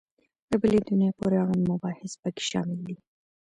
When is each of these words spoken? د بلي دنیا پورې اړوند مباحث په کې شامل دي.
د 0.49 0.51
بلي 0.61 0.79
دنیا 0.89 1.11
پورې 1.19 1.35
اړوند 1.43 1.63
مباحث 1.71 2.11
په 2.21 2.29
کې 2.35 2.43
شامل 2.51 2.79
دي. 2.87 2.95